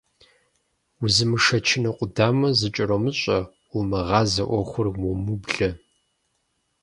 Узымышэчыну 1.03 1.95
къудамэм 1.97 2.53
зыкӀэромыщӀэ, 2.59 3.39
умыгъазэ 3.77 4.43
Ӏуэхур 4.47 4.87
умыублэ. 4.89 5.69